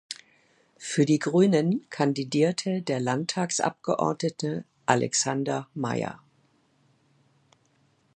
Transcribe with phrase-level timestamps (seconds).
[0.79, 6.19] Für die Grünen kandidierte der Landtagsabgeordnete Alexander Maier.